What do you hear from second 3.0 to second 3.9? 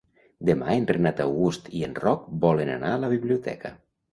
la biblioteca.